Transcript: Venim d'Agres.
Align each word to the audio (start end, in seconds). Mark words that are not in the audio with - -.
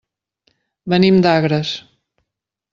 Venim 0.95 1.21
d'Agres. 1.27 1.77